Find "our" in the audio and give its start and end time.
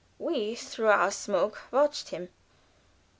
0.87-1.11